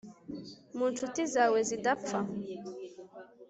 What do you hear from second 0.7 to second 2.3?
Mu nshuti zawe zidapfa